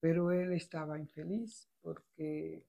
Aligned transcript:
pero 0.00 0.32
él 0.32 0.52
estaba 0.52 0.98
infeliz 0.98 1.68
porque 1.82 2.64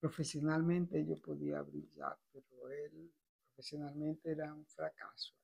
profesionalmente 0.00 1.04
yo 1.06 1.16
podía 1.20 1.62
brillar, 1.62 2.18
pero 2.32 2.70
él 2.70 3.12
profesionalmente 3.48 4.30
era 4.32 4.52
un 4.52 4.66
fracaso. 4.66 5.34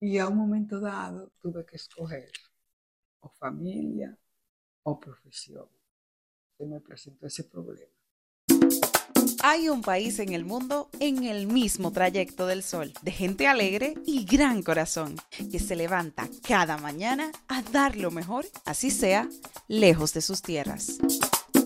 Y 0.00 0.16
a 0.18 0.28
un 0.28 0.36
momento 0.38 0.80
dado 0.80 1.30
tuve 1.40 1.66
que 1.66 1.76
escoger 1.76 2.32
o 3.20 3.28
familia 3.28 4.18
o 4.84 4.98
profesión. 4.98 5.68
Se 6.56 6.64
me 6.66 6.80
presentó 6.80 7.26
ese 7.26 7.44
problema. 7.44 7.99
Hay 9.42 9.70
un 9.70 9.80
país 9.80 10.18
en 10.18 10.34
el 10.34 10.44
mundo 10.44 10.90
en 11.00 11.24
el 11.24 11.46
mismo 11.46 11.92
trayecto 11.92 12.46
del 12.46 12.62
sol, 12.62 12.92
de 13.00 13.10
gente 13.10 13.48
alegre 13.48 13.94
y 14.04 14.26
gran 14.26 14.62
corazón, 14.62 15.16
que 15.50 15.58
se 15.58 15.76
levanta 15.76 16.28
cada 16.46 16.76
mañana 16.76 17.32
a 17.48 17.62
dar 17.62 17.96
lo 17.96 18.10
mejor, 18.10 18.44
así 18.66 18.90
sea, 18.90 19.26
lejos 19.66 20.12
de 20.12 20.20
sus 20.20 20.42
tierras. 20.42 20.98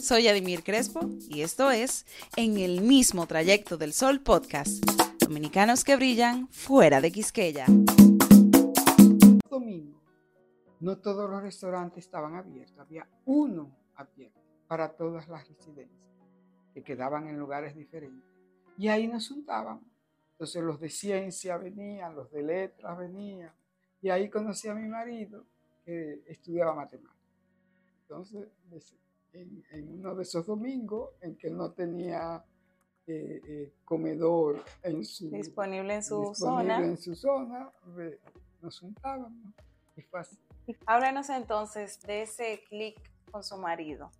Soy 0.00 0.28
Adimir 0.28 0.62
Crespo 0.62 1.00
y 1.28 1.40
esto 1.42 1.72
es 1.72 2.06
En 2.36 2.58
el 2.58 2.80
mismo 2.80 3.26
trayecto 3.26 3.76
del 3.76 3.92
sol 3.92 4.20
podcast. 4.20 4.84
Dominicanos 5.18 5.82
que 5.82 5.96
brillan 5.96 6.46
fuera 6.48 7.00
de 7.00 7.10
Quisqueya. 7.10 7.66
Domingo, 9.50 10.00
no 10.78 10.98
todos 10.98 11.28
los 11.28 11.42
restaurantes 11.42 12.04
estaban 12.04 12.36
abiertos, 12.36 12.78
había 12.78 13.08
uno 13.24 13.76
abierto 13.96 14.40
para 14.68 14.90
todas 14.96 15.28
las 15.28 15.48
residencias 15.48 16.13
que 16.74 16.82
quedaban 16.82 17.28
en 17.28 17.38
lugares 17.38 17.74
diferentes. 17.74 18.28
Y 18.76 18.88
ahí 18.88 19.06
nos 19.06 19.28
juntábamos. 19.28 19.84
Entonces 20.32 20.62
los 20.62 20.80
de 20.80 20.90
ciencia 20.90 21.56
venían, 21.56 22.16
los 22.16 22.30
de 22.32 22.42
letras 22.42 22.98
venían. 22.98 23.52
Y 24.02 24.10
ahí 24.10 24.28
conocí 24.28 24.68
a 24.68 24.74
mi 24.74 24.88
marido 24.88 25.46
que 25.84 26.24
estudiaba 26.26 26.74
matemáticas. 26.74 27.14
Entonces, 28.02 28.48
en, 29.32 29.88
uno 29.88 30.14
de 30.14 30.22
esos 30.22 30.46
domingos 30.46 31.10
en 31.20 31.36
que 31.36 31.48
él 31.48 31.56
no 31.56 31.72
tenía 31.72 32.44
eh, 33.06 33.40
eh, 33.46 33.72
comedor 33.84 34.62
en 34.82 35.04
su, 35.04 35.30
disponible 35.30 35.94
en 35.94 36.02
su 36.02 36.28
disponible 36.28 36.74
zona, 36.74 36.84
en 36.84 36.96
su 36.96 37.14
zona 37.14 37.72
nos 38.60 38.80
juntábamos 38.80 39.54
y 39.96 40.02
fue 40.02 40.20
así. 40.20 40.38
Háblanos 40.86 41.28
entonces 41.30 42.00
de 42.02 42.22
ese 42.22 42.62
clic 42.68 42.98
con 43.30 43.42
su 43.42 43.56
marido. 43.56 44.10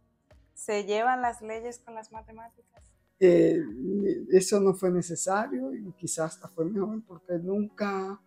¿Se 0.54 0.84
llevan 0.84 1.20
las 1.20 1.42
leyes 1.42 1.78
con 1.78 1.94
las 1.94 2.12
matemáticas? 2.12 2.82
Eh, 3.20 3.62
eso 4.30 4.60
no 4.60 4.74
fue 4.74 4.90
necesario 4.90 5.74
y 5.74 5.92
quizás 5.92 6.34
hasta 6.34 6.48
fue 6.48 6.64
mejor 6.64 7.02
porque 7.06 7.38
nunca 7.38 8.20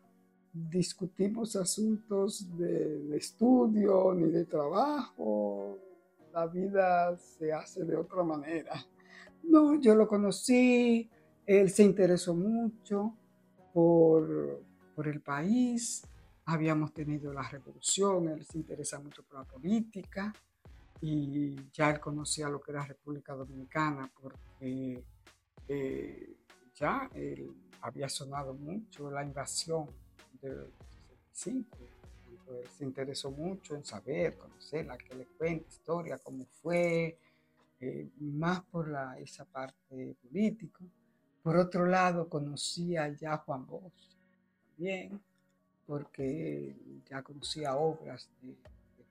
discutimos 0.54 1.56
asuntos 1.56 2.48
de, 2.58 3.16
estudio 3.16 4.14
ni 4.14 4.30
de 4.30 4.46
trabajo. 4.46 5.78
La 6.34 6.48
vida 6.48 7.18
se 7.18 7.52
hace 7.52 7.84
de 7.84 7.96
otra 7.96 8.24
manera. 8.24 8.74
No, 9.44 9.80
yo 9.80 9.96
lo 9.96 10.08
conocí, 10.08 11.10
él 11.46 11.70
se 11.70 11.84
interesó 11.84 12.36
mucho 12.36 13.14
por, 13.74 14.62
por 14.96 15.08
el 15.08 15.22
país, 15.22 16.04
habíamos 16.46 16.94
tenido 16.94 17.32
la 17.34 17.44
revolución, 17.44 18.28
él 18.30 18.46
se 18.46 18.58
interesa 18.58 19.00
mucho 19.00 19.24
por 19.24 19.40
la 19.40 19.46
política 19.46 20.34
y 21.02 21.56
ya 21.72 21.92
él 21.92 22.00
conocía 22.00 22.50
lo 22.50 22.60
que 22.60 22.72
era 22.72 22.86
República 22.86 23.34
Dominicana 23.34 24.12
porque 24.20 25.04
eh, 25.68 26.38
ya 26.74 27.10
él 27.14 27.52
había 27.82 28.10
sonado 28.10 28.54
mucho 28.54 29.12
la 29.12 29.24
invasión 29.24 29.88
del 30.42 30.72
65. 31.34 31.78
Él 32.50 32.68
se 32.78 32.86
interesó 32.86 33.30
mucho 33.30 33.76
en 33.76 33.84
saber, 33.84 34.38
conocerla, 34.38 34.98
que 34.98 35.16
le 35.16 35.26
cuente 35.26 35.68
historia, 35.70 36.18
cómo 36.18 36.46
fue, 36.62 37.20
eh, 37.80 38.10
más 38.20 38.62
por 38.64 38.90
la, 38.90 39.20
esa 39.20 39.46
parte 39.46 40.16
política. 40.22 40.80
Por 41.44 41.58
otro 41.58 41.86
lado, 41.86 42.28
conocía 42.30 43.10
ya 43.10 43.34
a 43.34 43.38
Juan 43.38 43.66
Bosch 43.66 44.16
también, 44.70 45.22
porque 45.86 46.76
ya 47.10 47.22
conocía 47.22 47.76
obras 47.76 48.30
de, 48.42 48.48
de 48.48 49.06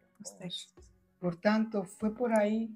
por 1.26 1.40
tanto, 1.40 1.82
fue 1.82 2.14
por 2.14 2.32
ahí 2.32 2.72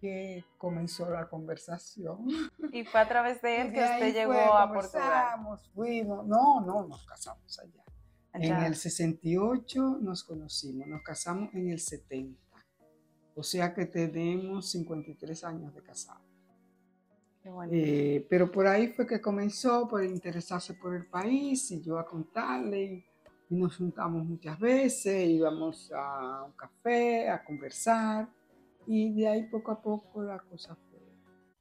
que 0.00 0.44
comenzó 0.58 1.10
la 1.10 1.28
conversación. 1.28 2.24
Y 2.72 2.84
fue 2.84 3.00
a 3.00 3.08
través 3.08 3.42
de 3.42 3.62
él 3.62 3.72
que 3.72 3.82
usted 3.82 4.14
llegó 4.14 4.32
a 4.32 4.72
Portugal. 4.72 5.40
Fuimos, 5.74 6.24
no, 6.24 6.60
no, 6.60 6.86
nos 6.86 7.04
casamos 7.04 7.58
allá. 7.58 7.82
En 8.32 8.62
el 8.62 8.76
68 8.76 9.98
nos 10.00 10.22
conocimos, 10.22 10.86
nos 10.86 11.02
casamos 11.02 11.52
en 11.52 11.70
el 11.70 11.80
70. 11.80 12.40
O 13.34 13.42
sea 13.42 13.74
que 13.74 13.86
tenemos 13.86 14.70
53 14.70 15.42
años 15.42 15.74
de 15.74 15.82
casado. 15.82 16.20
Qué 17.42 17.50
bueno. 17.50 17.72
Eh, 17.74 18.24
pero 18.30 18.52
por 18.52 18.68
ahí 18.68 18.92
fue 18.92 19.04
que 19.04 19.20
comenzó 19.20 19.88
por 19.88 20.04
interesarse 20.04 20.74
por 20.74 20.94
el 20.94 21.06
país 21.06 21.68
y 21.72 21.82
yo 21.82 21.98
a 21.98 22.06
contarle 22.06 23.09
y 23.50 23.56
nos 23.56 23.76
juntamos 23.76 24.24
muchas 24.24 24.58
veces, 24.60 25.28
íbamos 25.28 25.90
a 25.92 26.44
un 26.44 26.52
café 26.52 27.28
a 27.28 27.42
conversar 27.42 28.28
y 28.86 29.12
de 29.12 29.28
ahí 29.28 29.42
poco 29.42 29.72
a 29.72 29.82
poco 29.82 30.22
la 30.22 30.38
cosa 30.38 30.76
fue 30.76 31.00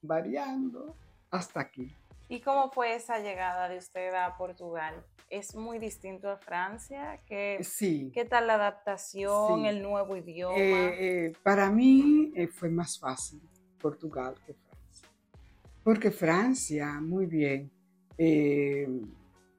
variando 0.03 0.95
hasta 1.31 1.61
aquí. 1.61 1.91
¿Y 2.27 2.41
cómo 2.41 2.71
fue 2.71 2.95
esa 2.95 3.17
llegada 3.17 3.67
de 3.67 3.79
usted 3.79 4.13
a 4.13 4.37
Portugal? 4.37 5.03
¿Es 5.31 5.55
muy 5.55 5.79
distinto 5.79 6.29
a 6.29 6.37
Francia? 6.37 7.19
¿Qué, 7.25 7.57
sí. 7.63 8.11
¿Qué 8.13 8.23
tal 8.23 8.45
la 8.45 8.55
adaptación, 8.55 9.65
el 9.65 9.81
nuevo 9.81 10.15
idioma? 10.15 10.57
Eh, 10.57 11.25
eh, 11.27 11.33
para 11.41 11.71
mí 11.71 12.31
eh, 12.35 12.47
fue 12.47 12.69
más 12.69 12.99
fácil 12.99 13.41
Portugal 13.81 14.35
que 14.45 14.53
Francia. 14.53 15.09
Porque 15.83 16.11
Francia, 16.11 16.99
muy 17.01 17.25
bien, 17.25 17.71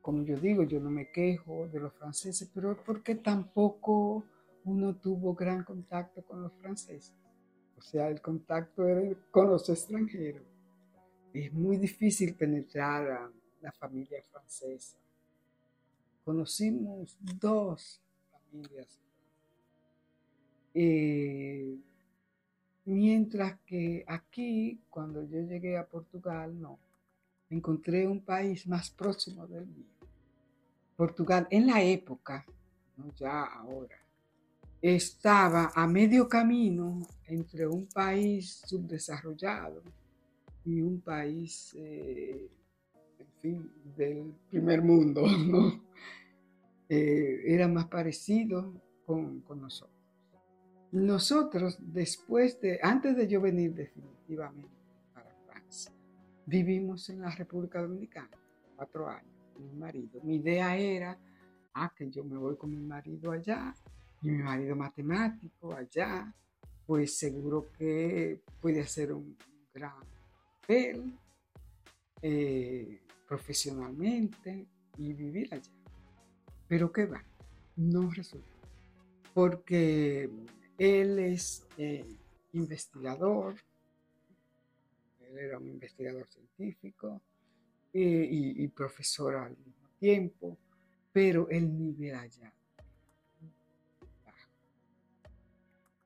como 0.03 0.23
yo 0.25 0.37
digo, 0.37 0.63
yo 0.65 0.81
no 0.81 0.91
me 0.91 1.11
quejo 1.11 1.69
de 1.69 1.81
los 1.81 1.93
franceses, 1.95 2.51
pero 2.55 2.77
porque 2.85 3.17
tampoco 3.17 4.25
uno 4.65 4.97
tuvo 4.97 5.35
gran 5.35 5.65
contacto 5.65 6.23
con 6.23 6.43
los 6.43 6.53
franceses. 6.55 7.15
O 7.77 7.83
sea, 7.83 8.09
el 8.09 8.21
contacto 8.21 8.87
era 8.87 9.03
con 9.31 9.49
los 9.49 9.69
extranjeros. 9.69 10.43
Es 11.33 11.53
muy 11.53 11.77
difícil 11.77 12.35
penetrar 12.35 13.11
a 13.11 13.31
la 13.61 13.73
familia 13.73 14.23
francesa. 14.31 14.99
Conocimos 16.25 17.17
dos 17.39 18.03
familias. 18.31 19.01
Eh, 20.75 21.79
mientras 22.85 23.59
que 23.61 24.05
aquí, 24.07 24.81
cuando 24.91 25.23
yo 25.25 25.41
llegué 25.41 25.77
a 25.77 25.87
Portugal, 25.87 26.61
no 26.61 26.79
encontré 27.51 28.07
un 28.07 28.21
país 28.21 28.67
más 28.67 28.91
próximo 28.91 29.47
del 29.47 29.67
mío. 29.67 29.91
Portugal, 30.97 31.47
en 31.51 31.67
la 31.67 31.83
época, 31.83 32.47
no 32.97 33.13
ya 33.15 33.45
ahora, 33.45 33.97
estaba 34.81 35.73
a 35.75 35.87
medio 35.87 36.29
camino 36.29 37.03
entre 37.27 37.67
un 37.67 37.87
país 37.87 38.63
subdesarrollado 38.67 39.83
y 40.65 40.81
un 40.81 41.01
país, 41.01 41.75
eh, 41.77 42.49
en 43.19 43.27
fin, 43.41 43.73
del 43.97 44.35
primer 44.49 44.83
mundo, 44.83 45.23
¿no? 45.27 45.83
Eh, 46.89 47.43
era 47.47 47.69
más 47.69 47.87
parecido 47.87 48.73
con, 49.07 49.41
con 49.41 49.61
nosotros. 49.61 49.97
Nosotros, 50.93 51.79
después 51.81 52.61
de, 52.61 52.81
antes 52.83 53.17
de 53.17 53.29
yo 53.29 53.41
venir 53.41 53.73
definitivamente, 53.75 54.80
Vivimos 56.47 57.09
en 57.11 57.21
la 57.21 57.31
República 57.31 57.81
Dominicana 57.81 58.37
cuatro 58.77 59.09
años 59.09 59.31
con 59.53 59.67
mi 59.67 59.75
marido. 59.75 60.21
Mi 60.23 60.37
idea 60.37 60.77
era, 60.77 61.19
ah, 61.75 61.93
que 61.95 62.11
yo 62.11 62.25
me 62.25 62.37
voy 62.37 62.57
con 62.57 62.71
mi 62.71 62.83
marido 62.83 63.33
allá 63.33 63.75
y 64.23 64.31
mi 64.31 64.43
marido 64.43 64.75
matemático 64.75 65.75
allá, 65.75 66.35
pues 66.87 67.17
seguro 67.17 67.71
que 67.79 68.43
puede 68.61 68.81
hacer 68.81 69.13
un 69.13 69.37
gran 69.73 70.01
papel 70.61 71.19
eh, 72.23 73.01
profesionalmente 73.29 74.67
y 74.99 75.13
vivir 75.13 75.53
allá. 75.53 75.73
Pero 76.67 76.91
¿qué 76.91 77.07
va? 77.07 77.23
No 77.77 78.11
resulta. 78.11 78.49
Porque 79.35 80.29
él 80.79 81.19
es 81.19 81.67
eh, 81.77 82.07
investigador, 82.53 83.55
él 85.21 85.39
era 85.39 85.59
un 85.59 85.69
investigador 85.69 86.27
científico 86.29 87.21
eh, 87.93 88.29
y, 88.31 88.69
profesor 88.69 89.37
al 89.37 89.57
mismo 89.57 89.89
tiempo, 89.99 90.59
pero 91.13 91.49
el 91.49 91.77
nivel 91.77 92.15
allá. 92.15 92.53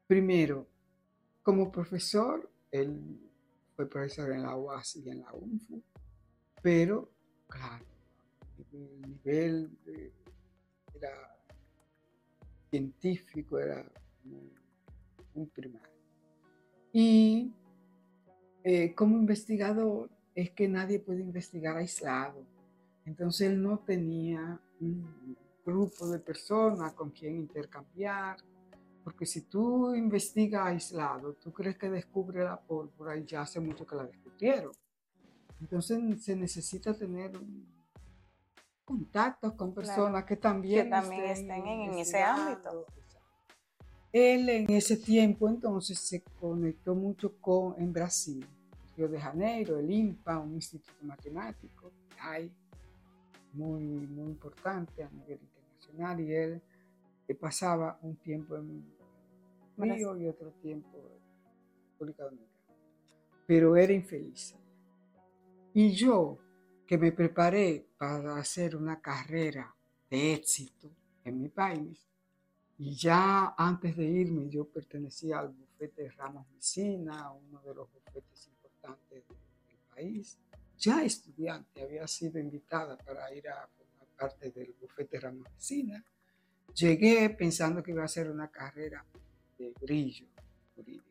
Primero, 0.07 0.67
como 1.43 1.71
profesor, 1.71 2.51
él 2.71 3.21
fue 3.77 3.89
profesor 3.89 4.33
en 4.33 4.43
la 4.43 4.57
UAS 4.57 4.97
y 4.97 5.11
en 5.11 5.21
la 5.21 5.33
UNFU, 5.33 5.83
pero 6.63 7.11
claro, 7.49 7.85
el 8.73 9.01
nivel 9.01 9.71
era 10.95 11.37
científico 12.71 13.59
era 13.59 13.85
muy 14.25 14.51
un 15.35 15.49
primario. 15.49 15.93
Y 16.93 17.53
eh, 18.65 18.95
como 18.95 19.19
investigador 19.19 20.09
es 20.35 20.51
que 20.51 20.67
nadie 20.67 20.99
puede 20.99 21.21
investigar 21.21 21.77
aislado. 21.77 22.43
Entonces 23.05 23.51
él 23.51 23.63
no 23.63 23.79
tenía 23.81 24.59
un 24.81 25.37
grupo 25.65 26.09
de 26.09 26.19
personas 26.19 26.95
con 26.95 27.11
quien 27.11 27.37
intercambiar, 27.37 28.39
porque 29.05 29.27
si 29.27 29.43
tú 29.43 29.95
investigas 29.95 30.67
aislado, 30.67 31.35
tú 31.35 31.53
crees 31.53 31.77
que 31.77 31.91
descubre 31.91 32.43
la 32.43 32.59
pólvora 32.59 33.17
y 33.19 33.27
ya 33.27 33.43
hace 33.43 33.61
mucho 33.61 33.87
que 33.87 33.97
la 33.97 34.07
descubrieron. 34.07 34.73
Entonces 35.61 36.25
se 36.25 36.35
necesita 36.35 36.95
tener 36.95 37.33
contactos 38.85 39.53
con 39.53 39.75
personas 39.75 40.25
que 40.25 40.37
también, 40.37 40.93
estén, 40.93 41.67
en, 41.67 41.99
ese 41.99 42.23
ámbito. 42.23 42.87
Él 44.15 44.49
en 44.49 44.71
ese 44.71 44.97
tiempo 44.97 45.49
entonces 45.49 45.99
se 45.99 46.23
conectó 46.41 46.95
mucho 46.95 47.37
con 47.41 47.75
en 47.79 47.93
Brasil, 47.93 48.47
Río 48.97 49.09
de 49.09 49.19
Janeiro, 49.19 49.77
el 49.77 49.91
INPA, 49.91 50.39
un 50.39 50.55
instituto 50.55 51.05
matemático 51.05 51.91
hay 52.21 52.49
muy, 53.55 53.83
muy 53.83 54.31
importante 54.31 55.03
a 55.03 55.11
nivel 55.11 55.41
internacional 55.43 56.21
y 56.21 56.33
él 56.33 56.63
pasaba 57.41 57.99
un 58.03 58.15
tiempo 58.15 58.57
en 58.57 58.85
Río 59.79 60.17
y 60.17 60.29
otro 60.29 60.53
tiempo 60.63 60.97
en 60.97 61.91
República 61.91 62.23
Dominicana. 62.23 62.77
Pero 63.49 63.77
era 63.77 63.93
infeliz. 63.93 64.55
Y 65.73 65.91
yo, 65.91 66.39
que 66.87 66.97
me 66.99 67.11
preparé 67.11 67.85
para 67.99 68.37
hacer 68.37 68.77
una 68.77 69.01
carrera 69.01 69.75
de 70.09 70.35
éxito 70.35 70.89
en 71.25 71.41
mi 71.41 71.49
país, 71.49 72.14
y 72.79 72.95
ya 72.95 73.55
antes 73.57 73.97
de 73.97 74.05
irme 74.05 74.49
yo 74.49 74.65
pertenecía 74.65 75.39
al 75.39 75.51
bufete 75.51 76.11
Ramos 76.11 76.47
Mesina, 76.51 77.31
uno 77.31 77.61
de 77.61 77.75
los 77.75 77.93
bufetes 77.93 78.49
importantes 78.49 79.25
del 79.29 79.79
país. 79.95 80.39
Ya 80.79 81.05
estudiante, 81.05 81.83
había 81.83 82.07
sido 82.09 82.39
invitada 82.41 82.99
para 82.99 83.33
ir 83.33 83.49
a 83.49 83.69
formar 83.69 84.09
parte 84.19 84.51
del 84.51 84.75
bufete 84.81 85.21
Ramos 85.21 85.47
Mesina. 85.55 86.05
Llegué 86.75 87.31
pensando 87.31 87.81
que 87.83 87.93
iba 87.93 88.03
a 88.03 88.07
hacer 88.07 88.29
una 88.29 88.49
carrera 88.49 89.05
de 89.57 89.73
brillo 89.81 90.27
jurídico. 90.75 91.05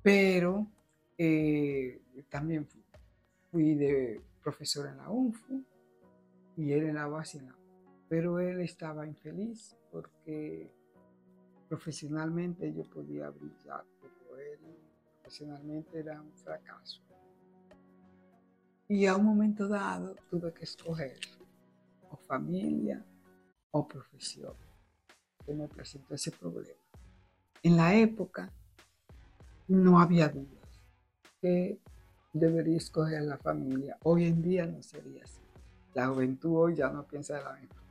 Pero 0.00 0.68
eh, 1.16 2.00
también 2.28 2.66
fui, 3.50 3.74
de 3.74 4.20
profesor 4.40 4.86
en 4.86 4.98
la 4.98 5.10
UNFU 5.10 5.64
y 6.56 6.72
él 6.72 6.84
en 6.84 6.94
la 6.94 7.06
base 7.06 7.42
Pero 8.08 8.38
él 8.38 8.60
estaba 8.60 9.04
infeliz 9.04 9.77
porque 9.90 10.70
profesionalmente 11.68 12.72
yo 12.72 12.82
podía 12.84 13.30
brillar, 13.30 13.84
pero 14.00 14.38
él 14.38 14.58
profesionalmente 15.14 15.98
era 15.98 16.20
un 16.20 16.32
fracaso. 16.32 17.02
Y 18.88 19.04
a 19.06 19.16
un 19.16 19.24
momento 19.24 19.68
dado 19.68 20.16
tuve 20.30 20.52
que 20.54 20.64
escoger 20.64 21.18
o 22.10 22.16
familia 22.16 23.04
o 23.70 23.86
profesión. 23.86 24.54
Que 25.44 25.54
me 25.54 25.68
presentó 25.68 26.14
ese 26.14 26.30
problema. 26.30 26.80
En 27.62 27.76
la 27.76 27.94
época 27.94 28.50
no 29.66 30.00
había 30.00 30.28
dudas 30.28 30.58
que 31.40 31.78
debería 32.32 32.76
escoger 32.76 33.22
la 33.22 33.36
familia. 33.38 33.96
Hoy 34.04 34.24
en 34.24 34.42
día 34.42 34.66
no 34.66 34.82
sería 34.82 35.24
así. 35.24 35.40
La 35.94 36.08
juventud 36.08 36.56
hoy 36.56 36.76
ya 36.76 36.90
no 36.90 37.06
piensa 37.06 37.36
de 37.36 37.44
la 37.44 37.52
misma. 37.54 37.87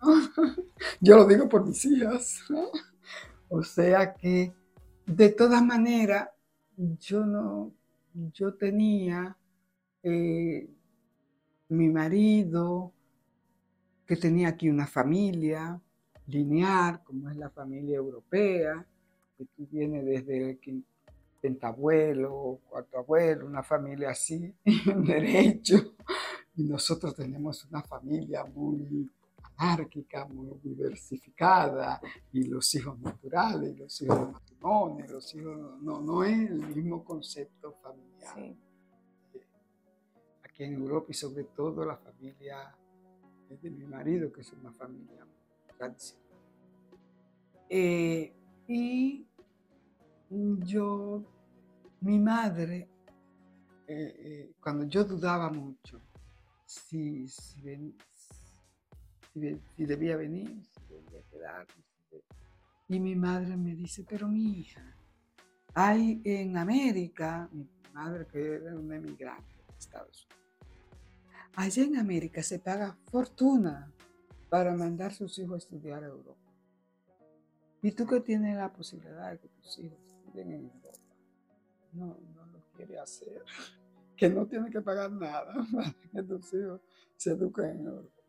Yo 1.00 1.16
lo 1.16 1.26
digo 1.26 1.48
por 1.48 1.66
mis 1.66 1.84
hijas. 1.84 2.40
O 3.48 3.62
sea 3.62 4.14
que, 4.14 4.52
de 5.06 5.28
todas 5.30 5.62
maneras, 5.62 6.28
yo 6.76 7.26
no, 7.26 7.72
yo 8.32 8.54
tenía 8.54 9.36
eh, 10.02 10.68
mi 11.68 11.88
marido, 11.88 12.92
que 14.06 14.16
tenía 14.16 14.48
aquí 14.48 14.70
una 14.70 14.86
familia 14.86 15.80
lineal, 16.26 17.02
como 17.02 17.28
es 17.28 17.36
la 17.36 17.50
familia 17.50 17.96
europea, 17.96 18.86
que 19.36 19.44
tú 19.44 19.66
vienes 19.70 20.04
desde 20.04 20.50
el 20.50 20.84
pentabuelo, 21.40 22.60
cuarto 22.68 22.98
abuelo, 22.98 23.46
una 23.46 23.62
familia 23.62 24.10
así, 24.10 24.54
en 24.64 25.04
derecho, 25.04 25.94
y 26.56 26.64
nosotros 26.64 27.14
tenemos 27.14 27.64
una 27.64 27.82
familia 27.82 28.44
muy 28.44 29.10
anárquica, 29.60 30.26
muy 30.26 30.58
diversificada, 30.62 32.00
y 32.32 32.44
los 32.44 32.74
hijos 32.74 32.98
naturales, 33.00 33.78
los 33.78 34.02
hijos 34.02 34.18
de 34.18 34.32
matrimonio, 34.32 35.06
los 35.08 35.34
hijos, 35.34 35.80
no, 35.82 36.00
no 36.00 36.24
es 36.24 36.50
el 36.50 36.74
mismo 36.74 37.04
concepto 37.04 37.74
familiar. 37.82 38.38
Eh, 38.38 38.56
aquí 40.42 40.64
en 40.64 40.74
Europa 40.74 41.06
y 41.10 41.14
sobre 41.14 41.44
todo 41.44 41.84
la 41.84 41.96
familia 41.96 42.74
de 43.48 43.70
mi 43.70 43.84
marido, 43.84 44.32
que 44.32 44.42
es 44.42 44.52
una 44.52 44.72
familia 44.72 45.26
tradicional. 45.76 46.26
Eh, 47.68 48.32
y 48.66 49.26
yo, 50.64 51.24
mi 52.00 52.18
madre, 52.18 52.88
eh, 53.86 54.14
eh, 54.18 54.52
cuando 54.60 54.84
yo 54.84 55.04
dudaba 55.04 55.50
mucho 55.50 56.00
si, 56.64 57.26
si, 57.26 57.60
debía 59.34 60.16
venir, 60.16 60.62
si 60.64 60.94
debía 60.94 61.22
quedarme, 61.30 61.84
y 62.88 62.98
mi 62.98 63.14
madre 63.14 63.56
me 63.56 63.74
dice, 63.76 64.04
pero 64.08 64.28
mi 64.28 64.60
hija, 64.60 64.96
hay 65.74 66.20
en 66.24 66.56
América, 66.56 67.48
mi 67.52 67.68
madre 67.92 68.26
que 68.26 68.54
era 68.54 68.76
una 68.76 68.96
emigrante 68.96 69.54
de 69.54 69.78
Estados 69.78 70.26
Unidos, 70.26 70.40
Allá 71.56 71.82
en 71.82 71.96
América 71.96 72.42
se 72.42 72.58
paga 72.58 72.96
fortuna 73.10 73.92
para 74.48 74.74
mandar 74.74 75.10
a 75.10 75.14
sus 75.14 75.38
hijos 75.38 75.54
a 75.54 75.58
estudiar 75.58 76.04
a 76.04 76.06
Europa. 76.06 76.40
Y 77.82 77.92
tú 77.92 78.06
que 78.06 78.20
tienes 78.20 78.56
la 78.56 78.72
posibilidad 78.72 79.30
de 79.30 79.38
que 79.38 79.48
tus 79.48 79.78
hijos 79.78 79.98
estudien 80.06 80.52
en 80.52 80.64
Europa, 80.64 80.98
no, 81.92 82.06
no 82.06 82.46
lo 82.46 82.60
quiere 82.76 82.98
hacer, 82.98 83.42
que 84.16 84.28
no 84.28 84.46
tiene 84.46 84.70
que 84.70 84.80
pagar 84.80 85.10
nada 85.10 85.54
para 85.72 85.94
que 86.12 86.22
tus 86.22 86.54
hijos 86.54 86.80
se 87.16 87.30
eduquen 87.32 87.70
en 87.70 87.86
Europa. 87.86 88.19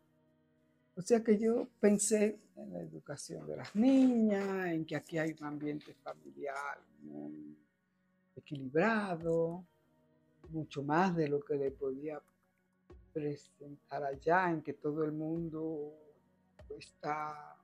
O 1.01 1.03
sea 1.03 1.23
que 1.23 1.35
yo 1.35 1.67
pensé 1.79 2.39
en 2.55 2.73
la 2.73 2.79
educación 2.79 3.47
de 3.47 3.57
las 3.57 3.75
niñas, 3.75 4.67
en 4.67 4.85
que 4.85 4.95
aquí 4.95 5.17
hay 5.17 5.35
un 5.39 5.47
ambiente 5.47 5.95
familiar 5.95 6.79
muy 7.01 7.57
equilibrado, 8.35 9.65
mucho 10.49 10.83
más 10.83 11.15
de 11.15 11.27
lo 11.27 11.43
que 11.43 11.55
le 11.55 11.71
podía 11.71 12.21
presentar 13.11 14.03
allá 14.03 14.51
en 14.51 14.61
que 14.61 14.73
todo 14.73 15.03
el 15.03 15.11
mundo 15.11 15.91
está 16.77 17.57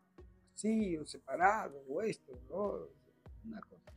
así 0.55 0.97
o 0.97 1.05
separado 1.05 1.83
o 1.87 2.01
esto, 2.01 2.33
o 2.49 2.89
una 3.45 3.61
cosa. 3.61 3.93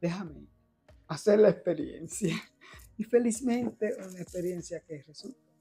déjame 0.00 0.46
hacer 1.08 1.40
la 1.40 1.50
experiencia. 1.50 2.34
Y 2.98 3.04
felizmente 3.04 3.96
una 3.96 4.20
experiencia 4.20 4.80
que 4.80 5.02
resulta. 5.02 5.51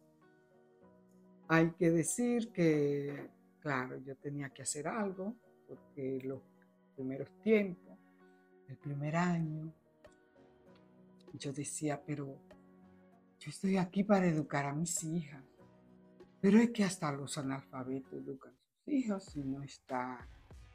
Hay 1.53 1.71
que 1.71 1.91
decir 1.91 2.53
que, 2.53 3.29
claro, 3.59 3.97
yo 3.97 4.15
tenía 4.15 4.51
que 4.51 4.61
hacer 4.61 4.87
algo 4.87 5.35
porque 5.67 6.21
los 6.23 6.41
primeros 6.95 7.29
tiempos, 7.41 7.99
el 8.69 8.77
primer 8.77 9.17
año, 9.17 9.73
yo 11.33 11.51
decía, 11.51 12.01
pero 12.05 12.39
yo 13.37 13.49
estoy 13.49 13.75
aquí 13.75 14.05
para 14.05 14.27
educar 14.27 14.65
a 14.65 14.73
mis 14.73 15.03
hijas. 15.03 15.43
Pero 16.39 16.57
es 16.57 16.69
que 16.69 16.85
hasta 16.85 17.11
los 17.11 17.37
analfabetos 17.37 18.13
educan 18.13 18.53
a 18.53 18.63
sus 18.63 18.87
hijos 18.87 19.35
y 19.35 19.43
no 19.43 19.61
está 19.61 20.25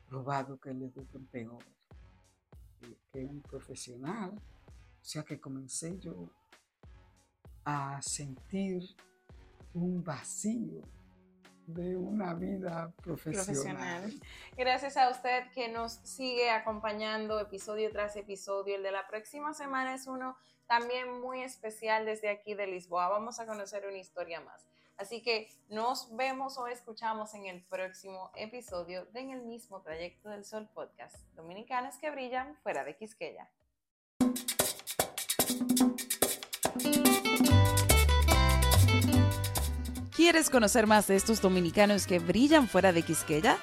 probado 0.06 0.60
que 0.60 0.74
le 0.74 0.88
eduquen 0.88 1.24
peor 1.28 1.64
que 3.10 3.24
un 3.24 3.40
profesional. 3.40 4.34
O 4.34 5.04
sea 5.04 5.22
que 5.22 5.40
comencé 5.40 5.98
yo 5.98 6.28
a 7.64 7.98
sentir 8.02 8.82
un 9.76 10.02
vacío 10.02 10.80
de 11.66 11.96
una 11.96 12.32
vida 12.34 12.92
profesional. 13.02 14.10
Gracias 14.56 14.96
a 14.96 15.10
usted 15.10 15.50
que 15.52 15.68
nos 15.68 15.94
sigue 16.04 16.48
acompañando 16.48 17.38
episodio 17.40 17.90
tras 17.90 18.16
episodio. 18.16 18.76
El 18.76 18.82
de 18.82 18.92
la 18.92 19.06
próxima 19.06 19.52
semana 19.52 19.94
es 19.94 20.06
uno 20.06 20.36
también 20.66 21.20
muy 21.20 21.42
especial 21.42 22.06
desde 22.06 22.30
aquí 22.30 22.54
de 22.54 22.66
Lisboa. 22.66 23.08
Vamos 23.08 23.38
a 23.38 23.46
conocer 23.46 23.86
una 23.86 23.98
historia 23.98 24.40
más. 24.40 24.66
Así 24.96 25.22
que 25.22 25.50
nos 25.68 26.14
vemos 26.16 26.56
o 26.56 26.68
escuchamos 26.68 27.34
en 27.34 27.44
el 27.44 27.62
próximo 27.64 28.30
episodio 28.34 29.04
de 29.06 29.20
En 29.20 29.30
el 29.30 29.42
mismo 29.42 29.82
trayecto 29.82 30.30
del 30.30 30.44
Sol 30.44 30.70
podcast. 30.72 31.16
Dominicanas 31.34 31.98
que 31.98 32.10
brillan 32.10 32.56
fuera 32.62 32.82
de 32.82 32.96
Quisqueya. 32.96 33.50
¿Quieres 40.26 40.50
conocer 40.50 40.88
más 40.88 41.06
de 41.06 41.14
estos 41.14 41.40
dominicanos 41.40 42.04
que 42.04 42.18
brillan 42.18 42.66
fuera 42.66 42.92
de 42.92 43.02
Quisqueya? 43.02 43.58